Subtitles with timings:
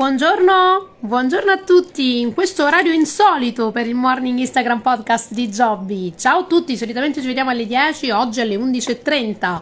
[0.00, 6.14] Buongiorno, buongiorno a tutti in questo orario insolito per il morning Instagram podcast di Jobby.
[6.16, 9.60] Ciao a tutti, solitamente ci vediamo alle 10, oggi alle 11.30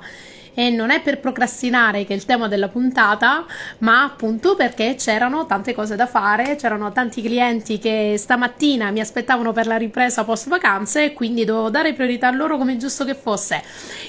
[0.58, 3.46] e non è per procrastinare che è il tema della puntata,
[3.78, 9.52] ma appunto perché c'erano tante cose da fare, c'erano tanti clienti che stamattina mi aspettavano
[9.52, 13.15] per la ripresa post vacanze e quindi dovevo dare priorità a loro come giusto che
[13.15, 13.62] fosse.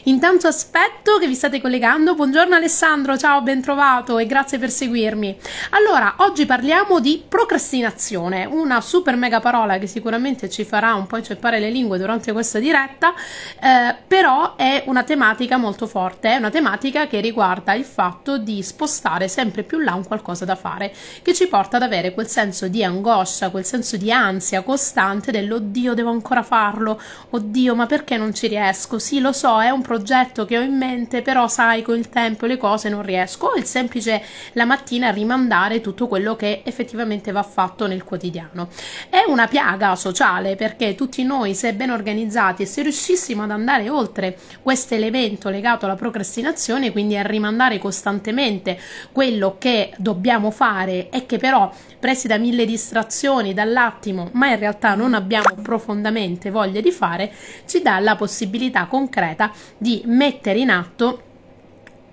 [0.05, 2.15] Intanto aspetto che vi state collegando.
[2.15, 5.37] Buongiorno Alessandro, ciao, ben trovato e grazie per seguirmi.
[5.69, 11.17] Allora, oggi parliamo di procrastinazione, una super mega parola che sicuramente ci farà un po'
[11.17, 13.13] inceppare le lingue durante questa diretta,
[13.61, 19.27] eh, però è una tematica molto forte, una tematica che riguarda il fatto di spostare
[19.27, 22.83] sempre più là un qualcosa da fare, che ci porta ad avere quel senso di
[22.83, 28.47] angoscia, quel senso di ansia costante dell'oddio devo ancora farlo, oddio ma perché non ci
[28.47, 28.99] riesco?
[28.99, 32.45] Sì lo so, è un progetto che ho in mente, però sai con il tempo
[32.45, 37.43] le cose non riesco, o il semplice la mattina rimandare tutto quello che effettivamente va
[37.43, 38.69] fatto nel quotidiano.
[39.09, 43.89] È una piaga sociale perché tutti noi, se ben organizzati e se riuscissimo ad andare
[43.89, 48.79] oltre questo elemento legato alla procrastinazione, procrastinazione, quindi a rimandare costantemente
[49.11, 54.93] quello che dobbiamo fare e che però presi da mille distrazioni, dall'attimo, ma in realtà
[54.93, 57.31] non abbiamo profondamente voglia di fare,
[57.65, 61.23] ci dà la possibilità concreta di mettere in atto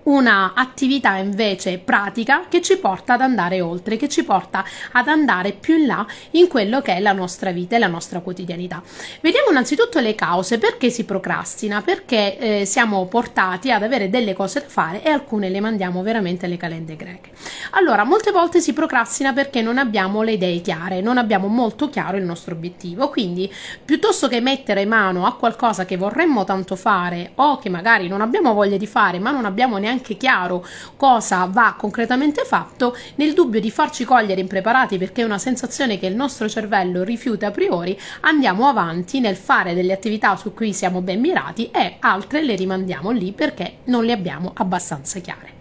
[0.07, 5.53] una attività invece pratica che ci porta ad andare oltre, che ci porta ad andare
[5.53, 8.83] più in là in quello che è la nostra vita e la nostra quotidianità.
[9.21, 14.61] Vediamo innanzitutto le cause, perché si procrastina, perché eh, siamo portati ad avere delle cose
[14.61, 17.31] da fare e alcune le mandiamo veramente alle calende greche.
[17.73, 22.17] Allora, molte volte si procrastina perché non abbiamo le idee chiare, non abbiamo molto chiaro
[22.17, 23.53] il nostro obiettivo, quindi
[23.85, 28.55] piuttosto che mettere mano a qualcosa che vorremmo tanto fare o che magari non abbiamo
[28.55, 30.65] voglia di fare, ma non abbiamo neanche neanche chiaro
[30.97, 36.07] cosa va concretamente fatto, nel dubbio di farci cogliere impreparati perché è una sensazione che
[36.07, 41.01] il nostro cervello rifiuta a priori, andiamo avanti nel fare delle attività su cui siamo
[41.01, 45.55] ben mirati e altre le rimandiamo lì perché non le abbiamo abbastanza chiare.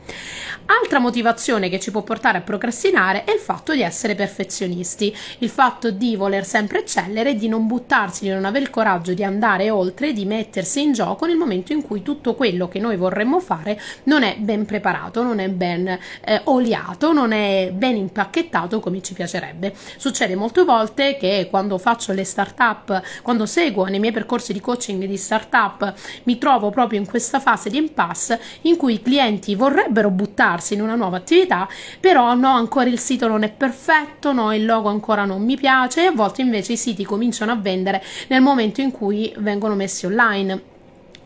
[0.67, 5.49] Altra motivazione che ci può portare a procrastinare è il fatto di essere perfezionisti, il
[5.49, 9.69] fatto di voler sempre eccellere, di non buttarsi, di non avere il coraggio di andare
[9.69, 13.79] oltre, di mettersi in gioco nel momento in cui tutto quello che noi vorremmo fare
[14.03, 19.13] non è ben preparato, non è ben eh, oliato, non è ben impacchettato come ci
[19.13, 19.71] piacerebbe.
[19.97, 25.05] Succede molte volte che quando faccio le start-up, quando seguo nei miei percorsi di coaching
[25.05, 25.93] di start-up,
[26.23, 30.73] mi trovo proprio in questa fase di impasse in cui i clienti vorrebbero buttarsi buttarsi
[30.73, 31.67] in una nuova attività,
[31.99, 36.03] però no, ancora il sito non è perfetto, no, il logo ancora non mi piace
[36.03, 40.05] e a volte invece i siti cominciano a vendere nel momento in cui vengono messi
[40.05, 40.73] online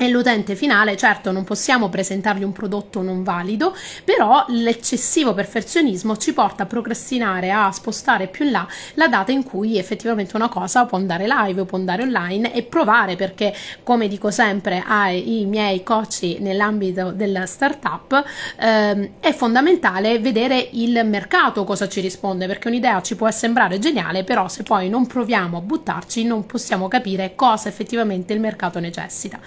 [0.01, 6.31] e l'utente finale, certo non possiamo presentargli un prodotto non valido, però l'eccessivo perfezionismo ci
[6.31, 10.85] porta a procrastinare, a spostare più in là la data in cui effettivamente una cosa
[10.85, 15.83] può andare live o può andare online e provare perché come dico sempre ai miei
[15.83, 18.23] coach nell'ambito della startup
[18.57, 24.23] ehm, è fondamentale vedere il mercato cosa ci risponde perché un'idea ci può sembrare geniale
[24.23, 29.39] però se poi non proviamo a buttarci non possiamo capire cosa effettivamente il mercato necessita.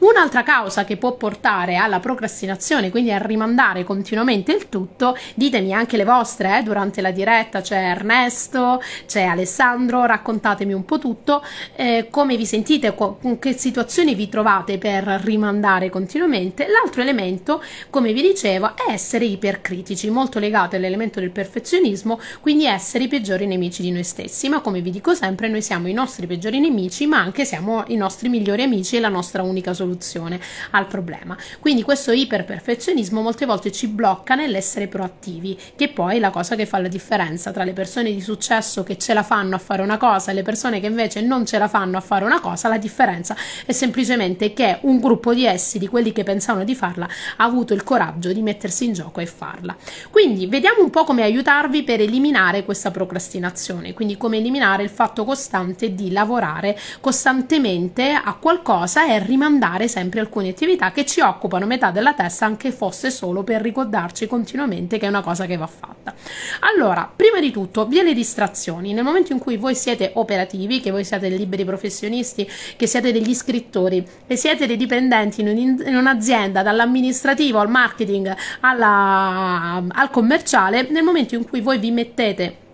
[0.00, 5.98] Un'altra causa che può portare alla procrastinazione, quindi a rimandare continuamente il tutto, ditemi anche
[5.98, 11.44] le vostre eh, durante la diretta, c'è Ernesto, c'è Alessandro, raccontatemi un po' tutto,
[11.76, 16.66] eh, come vi sentite, con che situazioni vi trovate per rimandare continuamente.
[16.66, 23.04] L'altro elemento, come vi dicevo, è essere ipercritici, molto legato all'elemento del perfezionismo, quindi essere
[23.04, 26.26] i peggiori nemici di noi stessi, ma come vi dico sempre, noi siamo i nostri
[26.26, 30.40] peggiori nemici, ma anche siamo i nostri migliori amici e la nostra unica soluzione soluzione
[30.70, 31.36] al problema.
[31.58, 36.66] Quindi questo iperperfezionismo molte volte ci blocca nell'essere proattivi, che poi è la cosa che
[36.66, 39.96] fa la differenza tra le persone di successo che ce la fanno a fare una
[39.96, 42.78] cosa e le persone che invece non ce la fanno a fare una cosa, la
[42.78, 43.36] differenza
[43.66, 47.74] è semplicemente che un gruppo di essi, di quelli che pensavano di farla, ha avuto
[47.74, 49.76] il coraggio di mettersi in gioco e farla.
[50.10, 55.24] Quindi vediamo un po' come aiutarvi per eliminare questa procrastinazione, quindi come eliminare il fatto
[55.24, 61.64] costante di lavorare costantemente a qualcosa e rimandare fare sempre alcune attività che ci occupano
[61.64, 65.66] metà della testa, anche fosse solo per ricordarci continuamente che è una cosa che va
[65.66, 66.14] fatta.
[66.60, 68.92] Allora, prima di tutto, via le distrazioni.
[68.92, 73.34] Nel momento in cui voi siete operativi, che voi siete liberi professionisti, che siete degli
[73.34, 80.88] scrittori, e siete dei dipendenti in, un, in un'azienda, dall'amministrativo al marketing alla, al commerciale,
[80.90, 82.68] nel momento in cui voi vi mettete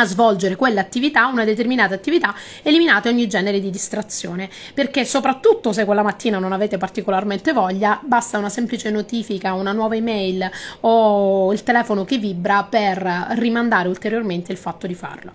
[0.00, 6.02] a svolgere quell'attività, una determinata attività, eliminate ogni genere di distrazione, perché soprattutto se quella
[6.02, 10.50] mattina non avete particolarmente voglia, basta una semplice notifica, una nuova email
[10.80, 12.98] o il telefono che vibra per
[13.32, 15.32] rimandare ulteriormente il fatto di farlo.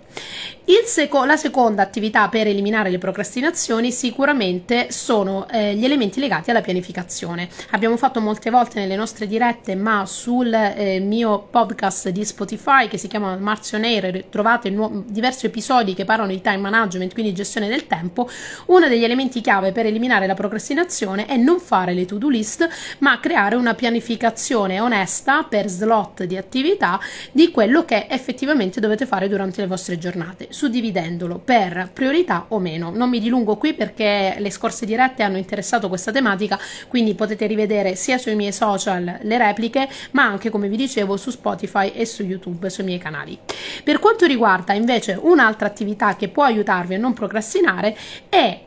[0.86, 6.62] Seco- la seconda attività per eliminare le procrastinazioni sicuramente sono eh, gli elementi legati alla
[6.62, 7.48] pianificazione.
[7.72, 12.98] Abbiamo fatto molte volte nelle nostre dirette, ma sul eh, mio podcast di Spotify che
[12.98, 17.68] si chiama Marzio Air trovate nu- diversi episodi che parlano di time management, quindi gestione
[17.68, 18.30] del tempo.
[18.68, 22.68] Uno degli elementi chiave per eliminare la procrastinazione è non fare le to-do list,
[23.00, 27.00] ma creare una pianificazione onesta per slot di attività
[27.31, 32.92] di quello che effettivamente dovete fare durante le vostre giornate suddividendolo per priorità o meno.
[32.92, 37.95] Non mi dilungo qui perché le scorse dirette hanno interessato questa tematica, quindi potete rivedere
[37.95, 42.24] sia sui miei social le repliche, ma anche come vi dicevo su Spotify e su
[42.24, 43.38] YouTube sui miei canali.
[43.84, 44.39] Per quanto riguarda
[44.74, 47.96] invece un'altra attività che può aiutarvi a non procrastinare
[48.30, 48.62] è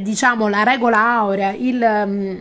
[0.00, 2.38] diciamo la regola aurea, il um,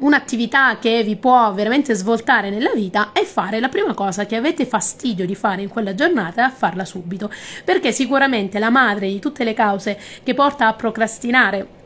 [0.00, 4.66] un'attività che vi può veramente svoltare nella vita è fare la prima cosa che avete
[4.66, 7.30] fastidio di fare in quella giornata e farla subito,
[7.64, 11.78] perché sicuramente la madre di tutte le cause che porta a procrastinare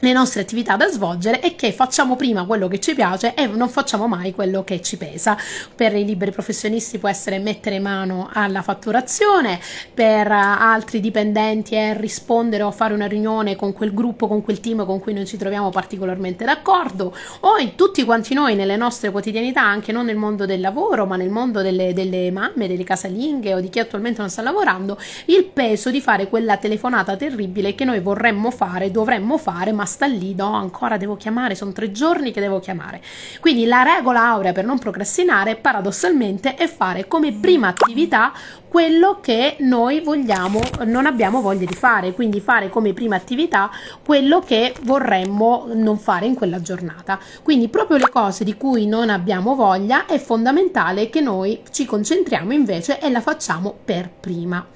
[0.00, 3.68] le nostre attività da svolgere e che facciamo prima quello che ci piace e non
[3.68, 5.36] facciamo mai quello che ci pesa.
[5.74, 9.58] Per i liberi professionisti può essere mettere mano alla fatturazione,
[9.92, 14.84] per altri dipendenti è rispondere o fare una riunione con quel gruppo, con quel team
[14.84, 19.62] con cui non ci troviamo particolarmente d'accordo, o in tutti quanti noi nelle nostre quotidianità,
[19.62, 23.60] anche non nel mondo del lavoro, ma nel mondo delle, delle mamme, delle casalinghe o
[23.60, 28.00] di chi attualmente non sta lavorando, il peso di fare quella telefonata terribile che noi
[28.00, 32.40] vorremmo fare, dovremmo fare, ma sta lì, no, ancora devo chiamare, sono tre giorni che
[32.40, 33.02] devo chiamare.
[33.40, 38.32] Quindi la regola aurea per non procrastinare paradossalmente è fare come prima attività
[38.68, 43.70] quello che noi vogliamo, non abbiamo voglia di fare, quindi fare come prima attività
[44.04, 47.18] quello che vorremmo non fare in quella giornata.
[47.42, 52.52] Quindi proprio le cose di cui non abbiamo voglia è fondamentale che noi ci concentriamo
[52.52, 54.66] invece e la facciamo per prima.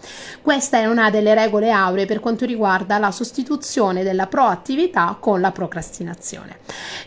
[0.41, 5.53] Questa è una delle regole auree per quanto riguarda la sostituzione della proattività con la
[5.53, 6.59] procrastinazione.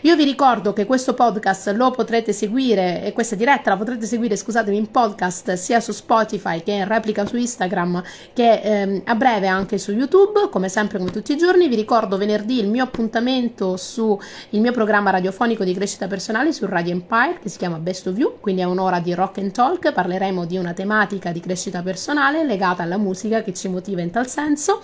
[0.02, 4.76] Io vi ricordo che questo podcast lo potrete seguire questa diretta la potrete seguire, scusatemi,
[4.76, 8.02] in podcast sia su Spotify che in replica su Instagram
[8.32, 11.68] che ehm, a breve anche su YouTube, come sempre come tutti i giorni.
[11.68, 14.18] Vi ricordo venerdì il mio appuntamento su
[14.50, 18.16] il mio programma radiofonico di crescita personale su Radio Empire che si chiama Best of
[18.18, 22.44] You, quindi è un'ora di rock and talk, parleremo di una tematica di crescita personale
[22.44, 24.82] legata alla musica che ci motiva in tal senso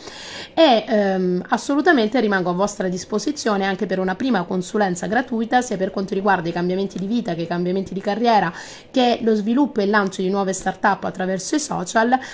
[0.54, 5.90] e ehm, assolutamente rimango a vostra disposizione anche per una prima consulenza gratuita sia per
[5.90, 8.52] quanto riguarda i cambiamenti di vita che i cambiamenti di carriera
[8.90, 11.81] che lo sviluppo e il lancio di nuove start-up attraverso i social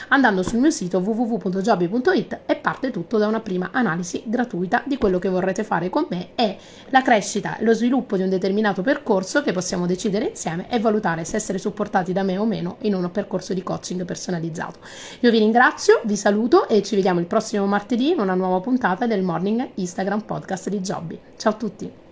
[0.08, 5.18] andando sul mio sito www.jobby.it e parte tutto da una prima analisi gratuita di quello
[5.18, 6.56] che vorrete fare con me e
[6.88, 11.36] la crescita lo sviluppo di un determinato percorso che possiamo decidere insieme e valutare se
[11.36, 14.78] essere supportati da me o meno in un percorso di coaching personalizzato.
[15.20, 19.06] Io vi ringrazio, vi saluto e ci vediamo il prossimo martedì in una nuova puntata
[19.06, 21.18] del Morning Instagram Podcast di Jobby.
[21.36, 22.07] Ciao a tutti!